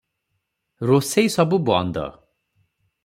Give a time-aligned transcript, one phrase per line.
[0.91, 2.09] ରୋଷେଇ ସବୁ ବନ୍ଦ।